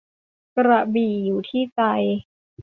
[0.57, 1.81] กระบี่อยู่ที่ใจ